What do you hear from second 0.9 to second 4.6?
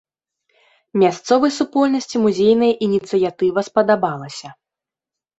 Мясцовай супольнасці музейная ініцыятыва спадабалася.